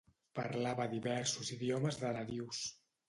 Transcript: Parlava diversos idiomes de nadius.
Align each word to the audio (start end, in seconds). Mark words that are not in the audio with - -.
Parlava 0.37 0.87
diversos 0.95 1.53
idiomes 1.57 2.01
de 2.03 2.15
nadius. 2.17 2.65